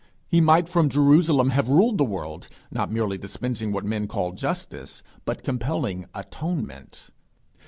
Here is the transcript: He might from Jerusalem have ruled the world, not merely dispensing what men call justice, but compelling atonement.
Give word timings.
He 0.27 0.41
might 0.41 0.67
from 0.67 0.89
Jerusalem 0.89 1.51
have 1.51 1.69
ruled 1.69 1.99
the 1.99 2.03
world, 2.03 2.47
not 2.71 2.91
merely 2.91 3.19
dispensing 3.19 3.71
what 3.71 3.85
men 3.85 4.07
call 4.07 4.31
justice, 4.31 5.03
but 5.25 5.43
compelling 5.43 6.07
atonement. 6.15 7.11